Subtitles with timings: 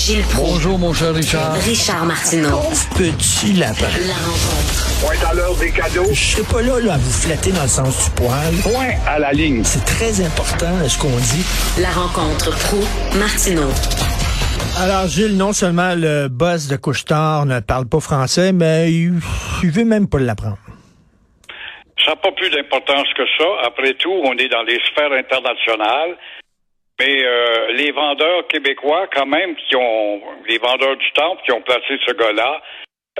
[0.00, 0.52] Gilles Proulx.
[0.52, 1.52] Bonjour, mon cher Richard.
[1.56, 2.60] Richard Martineau.
[2.96, 3.84] Petit lapin.
[4.08, 5.00] La rencontre.
[5.02, 6.08] Point à l'heure des cadeaux.
[6.10, 8.54] Je serai pas là, là à vous flatter dans le sens du poil.
[8.62, 9.62] Point à la ligne.
[9.62, 11.44] C'est très important ce qu'on dit.
[11.82, 12.78] La rencontre pro
[13.18, 13.68] martineau
[14.80, 19.20] Alors, Gilles, non seulement le boss de Couchetard ne parle pas français, mais il,
[19.62, 20.56] il veut même pas l'apprendre.
[22.02, 23.44] Ça n'a pas plus d'importance que ça.
[23.66, 26.16] Après tout, on est dans les sphères internationales.
[27.00, 31.62] Mais euh, les vendeurs québécois, quand même, qui ont les vendeurs du temple qui ont
[31.62, 32.60] placé ce gars-là,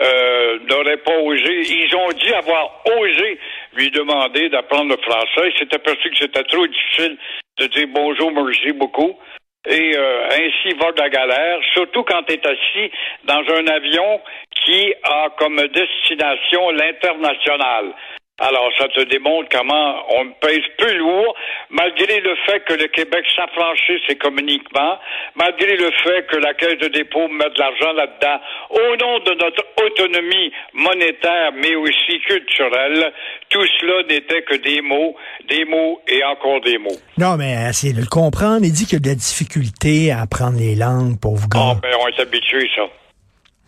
[0.02, 1.62] euh, n'auraient pas osé.
[1.62, 3.38] Ils ont dit avoir osé
[3.72, 5.50] lui demander d'apprendre le français.
[5.50, 7.16] Il s'est aperçu que c'était trop difficile
[7.58, 9.18] de dire bonjour, merci beaucoup.
[9.66, 12.92] Et euh, ainsi va de la galère, surtout quand tu es assis
[13.24, 14.20] dans un avion
[14.56, 17.94] qui a comme destination l'international.
[18.42, 21.34] Alors, ça te démontre comment on pèse plus lourd,
[21.68, 24.98] malgré le fait que le Québec s'affranchisse économiquement,
[25.34, 28.40] malgré le fait que la Caisse de dépôt met de l'argent là-dedans,
[28.70, 33.12] au nom de notre autonomie monétaire, mais aussi culturelle,
[33.50, 35.14] tout cela n'était que des mots,
[35.48, 36.96] des mots et encore des mots.
[37.18, 38.60] Non, mais essayez de le comprendre.
[38.64, 41.74] Il dit qu'il y a de la difficulté à apprendre les langues pour vous Ah,
[41.74, 41.80] gars.
[41.82, 42.82] ben, on est habitué, ça.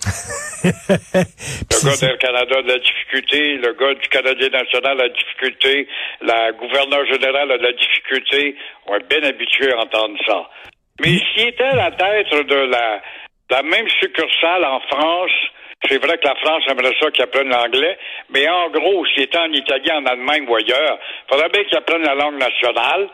[0.65, 5.03] Le gars d'Air Canada a de la difficulté, le gars du Canadien national a de
[5.03, 5.89] la difficulté,
[6.21, 8.57] la gouverneure générale a de la difficulté.
[8.87, 10.49] On est bien habitué à entendre ça.
[11.01, 13.01] Mais s'il était à la tête de la,
[13.51, 15.31] la même succursale en France,
[15.89, 17.99] c'est vrai que la France aimerait ça qu'ils apprennent l'anglais,
[18.31, 21.79] mais en gros, s'il était en Italie, en Allemagne ou ailleurs, il faudrait bien qu'ils
[21.79, 23.09] apprennent la langue nationale.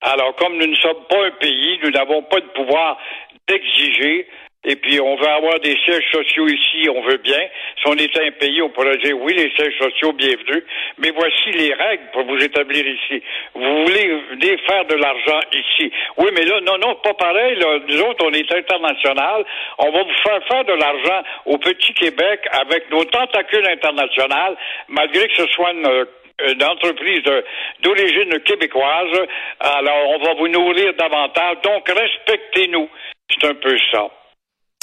[0.00, 2.98] Alors, comme nous ne sommes pas un pays, nous n'avons pas de pouvoir
[3.46, 4.28] d'exiger
[4.64, 7.40] et puis, on veut avoir des sièges sociaux ici, on veut bien.
[7.80, 10.64] Si on était un pays, on pourrait dire oui, les sièges sociaux, bienvenue.
[10.98, 13.22] Mais voici les règles pour vous établir ici.
[13.54, 15.92] Vous voulez venir faire de l'argent ici.
[16.16, 17.56] Oui, mais là, non, non, pas pareil.
[17.88, 19.44] Nous autres, on est international.
[19.78, 24.56] On va vous faire faire de l'argent au petit Québec avec nos tentacules internationales,
[24.88, 27.22] malgré que ce soit une entreprise
[27.80, 29.28] d'origine québécoise.
[29.60, 31.58] Alors, on va vous nourrir davantage.
[31.62, 32.88] Donc, respectez-nous.
[33.30, 34.10] C'est un peu ça.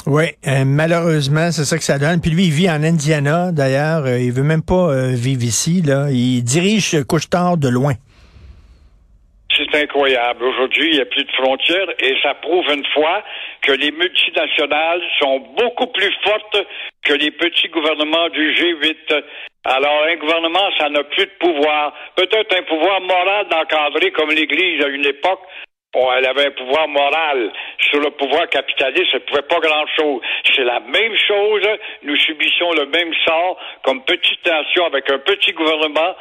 [0.06, 2.20] Oui, euh, malheureusement, c'est ça que ça donne.
[2.20, 4.06] Puis lui, il vit en Indiana, d'ailleurs.
[4.06, 5.82] Euh, il veut même pas euh, vivre ici.
[5.82, 6.06] Là.
[6.12, 7.94] Il dirige Couchetard de loin.
[9.50, 10.44] C'est incroyable.
[10.44, 13.24] Aujourd'hui, il n'y a plus de frontières et ça prouve une fois
[13.62, 16.64] que les multinationales sont beaucoup plus fortes
[17.02, 19.24] que les petits gouvernements du G8.
[19.64, 21.92] Alors, un gouvernement, ça n'a plus de pouvoir.
[22.14, 25.40] Peut-être un pouvoir moral d'encadrer comme l'Église à une époque.
[26.18, 27.52] Elle avait un pouvoir moral
[27.90, 30.20] sur le pouvoir capitaliste, elle ne pouvait pas grand-chose.
[30.54, 31.62] C'est la même chose,
[32.02, 36.14] nous subissons le même sort comme petite nation avec un petit gouvernement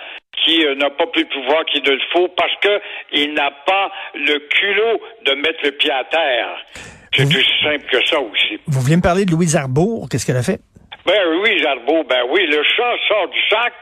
[0.43, 2.81] qui euh, n'a pas plus de pouvoir qu'il ne le faut parce que
[3.13, 6.65] il n'a pas le culot de mettre le pied à terre.
[7.13, 8.59] C'est aussi simple que ça aussi.
[8.67, 10.07] Vous voulez me parler de Louise Arbour?
[10.09, 10.59] Qu'est-ce qu'elle a fait?
[11.05, 13.73] Ben oui, Jarbeau, ben oui, le chat sort du sac.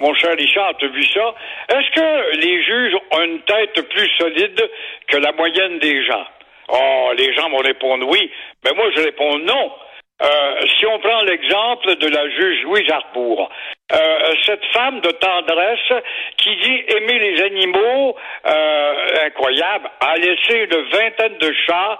[0.00, 1.34] Mon cher Richard, t'as vu ça?
[1.70, 4.70] Est-ce que les juges ont une tête plus solide
[5.08, 6.24] que la moyenne des gens?
[6.68, 8.30] Oh, les gens vont répondre oui.
[8.62, 9.72] Ben moi, je réponds non.
[10.20, 13.48] Euh, si on prend l'exemple de la juge Louise Arbour,
[13.92, 16.02] euh, cette femme de tendresse
[16.36, 18.16] qui dit aimer les animaux,
[18.46, 21.98] euh, incroyable, a laissé une vingtaine de chats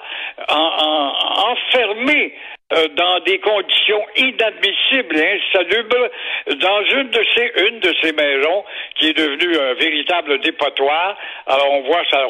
[0.48, 2.34] en, en- enfermés
[2.70, 6.10] euh, dans des conditions inadmissibles et insalubres
[6.56, 8.64] dans une de ces une de ces maisons
[8.94, 11.16] qui est devenue un véritable dépotoir.
[11.46, 12.26] Alors on voit ça,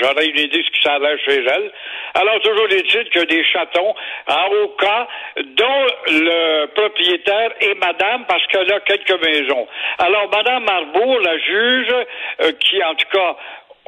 [0.00, 1.72] j'aurais une idée de ce a l'air chez elle.
[2.14, 3.94] Alors toujours est-il que des chatons
[4.28, 9.66] en haut cas dont le propriétaire est madame parce qu'elle a quelques maisons.
[9.98, 11.94] Alors madame Marbourg, la juge,
[12.42, 13.36] euh, qui en tout cas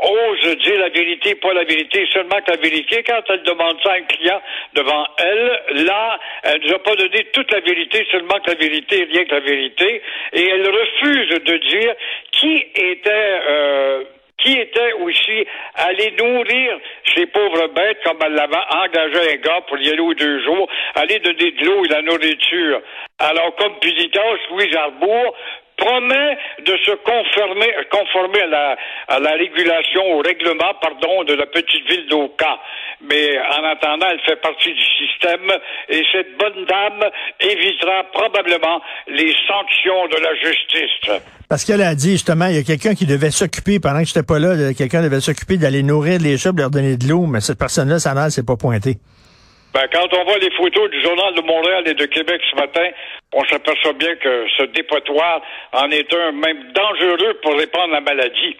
[0.02, 3.02] ose dire la vérité, pas la vérité, seulement que la vérité.
[3.06, 4.40] Quand elle demande ça à un client
[4.74, 9.08] devant elle, là, elle nous a pas donné toute la vérité, seulement que la vérité,
[9.10, 10.02] rien que la vérité.
[10.32, 11.94] Et elle refuse de dire
[12.32, 13.40] qui était...
[13.48, 14.04] Euh,
[14.42, 16.78] qui était aussi allé nourrir
[17.14, 20.68] ces pauvres bêtes comme elle l'avait engagé un gars pour y aller aux deux jours,
[20.94, 22.80] aller donner de l'eau et de la nourriture.
[23.18, 25.36] Alors, comme pénitence, Louise Arbour
[25.80, 28.76] promet de se conformer, conformer à la,
[29.08, 32.58] à la régulation, au règlement, pardon, de la petite ville d'Oka.
[33.02, 35.50] Mais en attendant, elle fait partie du système
[35.88, 37.10] et cette bonne dame
[37.40, 41.22] évitera probablement les sanctions de la justice.
[41.48, 44.22] Parce qu'elle a dit, justement, il y a quelqu'un qui devait s'occuper, pendant que j'étais
[44.22, 47.40] pas là, quelqu'un devait s'occuper d'aller nourrir les chats, de leur donner de l'eau, mais
[47.40, 48.98] cette personne-là, ça n'a s'est pas pointé.
[49.72, 52.88] Ben, quand on voit les photos du Journal de Montréal et de Québec ce matin,
[53.32, 55.40] on s'aperçoit bien que ce dépotoir
[55.72, 58.56] en est un même dangereux pour répandre la maladie.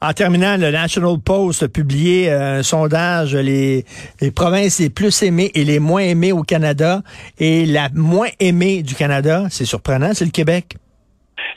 [0.00, 3.84] En terminant, le National Post a publié euh, un sondage, les,
[4.20, 7.02] les provinces les plus aimées et les moins aimées au Canada.
[7.38, 10.76] Et la moins aimée du Canada, c'est surprenant, c'est le Québec.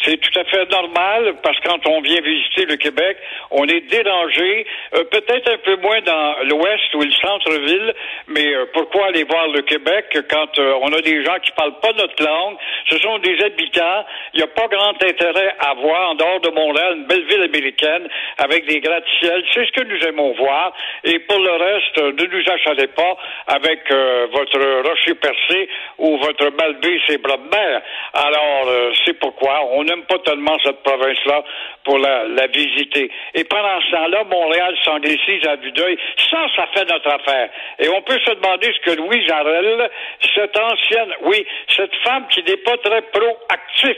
[0.07, 3.17] C'est tout à fait normal parce que quand on vient visiter le Québec,
[3.51, 4.65] on est dérangé,
[4.95, 7.93] euh, peut-être un peu moins dans l'ouest ou le centre-ville,
[8.27, 11.79] mais euh, pourquoi aller voir le Québec quand euh, on a des gens qui parlent
[11.81, 12.55] pas notre langue,
[12.89, 16.51] ce sont des habitants, il n'y a pas grand intérêt à voir en dehors de
[16.51, 18.07] Montréal, une belle ville américaine
[18.37, 20.71] avec des gratte-ciels, c'est ce que nous aimons voir,
[21.03, 23.17] et pour le reste, ne nous achetez pas
[23.47, 23.91] avec
[24.31, 27.81] votre rocher percé ou votre malbé et bras de mer.
[28.13, 28.71] Alors,
[29.05, 31.43] c'est pourquoi on pas tellement cette province-là
[31.83, 33.09] pour la, visiter.
[33.33, 35.97] Et pendant ce temps-là, Montréal s'anglicise à vue d'œil.
[36.29, 37.49] Ça, ça fait notre affaire.
[37.79, 39.89] Et on peut se demander ce que Louise Jarel,
[40.35, 41.45] cette ancienne, oui,
[41.75, 43.97] cette femme qui n'est pas très proactif,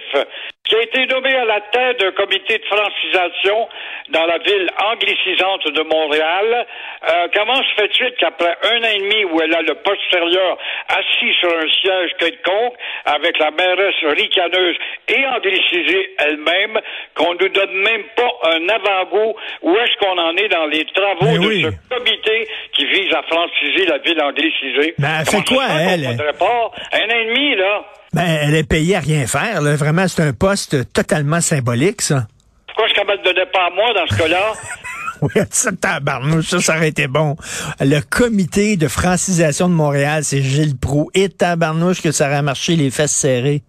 [0.70, 3.68] qui a été nommée à la tête d'un comité de francisation
[4.10, 6.68] dans la ville anglicisante de Montréal,
[7.10, 10.58] euh, comment se fait-il qu'après un an et demi où elle a le postérieur
[10.88, 12.76] assis sur un siège quelconque,
[13.06, 14.78] avec la mairesse ricaneuse
[15.08, 16.80] et anglicisée elle-même,
[17.16, 19.36] qu'on nous donne même pas un avant-goût?
[19.64, 23.86] Où est-ce qu'on en est dans les travaux de ce comité qui vise à franciser
[23.88, 24.94] la ville anglicisée.
[24.98, 26.06] Ben, elle fait quoi, elle?
[26.06, 27.84] Un an et demi, là.
[28.14, 29.76] Ben, elle est payée à rien faire, là.
[29.76, 32.28] Vraiment, c'est un poste totalement symbolique, ça.
[32.68, 34.54] Pourquoi est-ce qu'elle donnait pas à moi dans ce cas-là?
[35.22, 37.36] oui, ça, tabarnouche, ça, ça aurait été bon.
[37.80, 41.10] Le comité de francisation de Montréal, c'est Gilles Proux.
[41.14, 43.62] Et tabarnouche que ça aurait marché les fesses serrées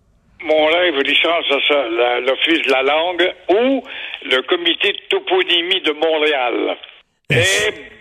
[0.45, 3.85] mon rêve, Richard, c'est ça, l'Office de la langue ou
[4.25, 6.77] le comité de toponymie de Montréal.
[7.31, 7.35] Eh!
[7.35, 8.00] Mais je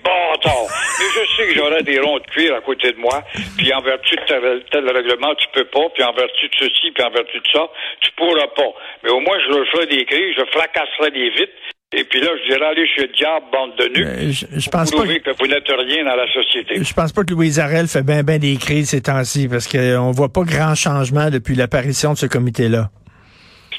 [1.40, 3.24] sais que j'aurais des ronds de cuir à côté de moi,
[3.58, 6.92] puis en vertu de tel, tel, règlement, tu peux pas, puis en vertu de ceci,
[6.92, 7.68] puis en vertu de ça,
[8.02, 8.72] tu pourras pas.
[9.04, 11.54] Mais au moins, je leur ferai des cris, je fracasserai des vitres,
[11.92, 14.06] et puis là, je dirais, allez chez le diable, bande de nus.
[14.06, 15.38] Euh, je, je pense pas que...
[15.40, 16.84] vous n'êtes rien dans la société.
[16.84, 20.12] Je pense pas que Louise Arel fait bien ben des crises ces temps-ci, parce qu'on
[20.12, 22.90] voit pas grand changement depuis l'apparition de ce comité-là.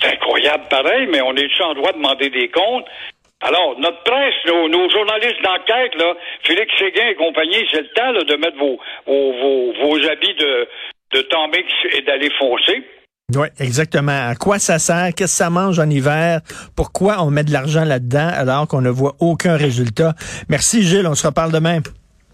[0.00, 2.86] C'est incroyable pareil, mais on est en droit de demander des comptes?
[3.42, 6.14] Alors, notre presse, nos, journalistes d'enquête, là,
[6.44, 10.68] Félix Séguin et compagnie, c'est le temps de mettre vos, vos, vos, habits de,
[11.14, 12.84] de Tambix et d'aller foncer.
[13.34, 14.28] Oui, exactement.
[14.28, 15.14] À quoi ça sert?
[15.14, 16.40] Qu'est-ce que ça mange en hiver?
[16.76, 20.14] Pourquoi on met de l'argent là-dedans alors qu'on ne voit aucun résultat?
[20.48, 21.78] Merci Gilles, on se reparle demain.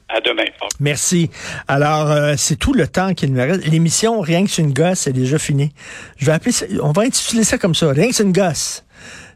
[0.09, 0.45] À demain.
[0.81, 1.31] Merci.
[1.69, 3.67] Alors, euh, c'est tout le temps qu'il me reste.
[3.67, 5.73] L'émission Rien que c'est une gosse, c'est déjà fini.
[6.17, 8.86] Je vais appeler ça, on va intituler ça comme ça, Rien que c'est une gosse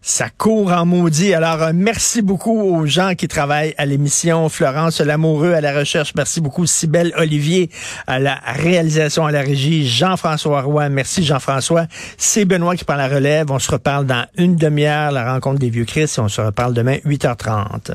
[0.03, 1.35] ça court en maudit.
[1.35, 4.49] Alors, euh, merci beaucoup aux gens qui travaillent à l'émission.
[4.49, 6.13] Florence Lamoureux à la recherche.
[6.17, 6.67] Merci beaucoup.
[6.67, 7.71] Cybelle Olivier
[8.07, 9.87] à la réalisation, à la régie.
[9.87, 10.89] Jean-François Roy.
[10.89, 11.87] Merci Jean-François.
[12.17, 13.51] C'est Benoît qui prend la relève.
[13.51, 16.19] On se reparle dans une demi-heure, la rencontre des vieux Christ.
[16.19, 17.89] On se reparle demain, 8h30.